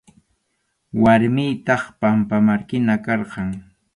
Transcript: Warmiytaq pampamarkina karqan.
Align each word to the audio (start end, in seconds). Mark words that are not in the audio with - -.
Warmiytaq 1.03 1.81
pampamarkina 1.99 2.95
karqan. 3.05 3.49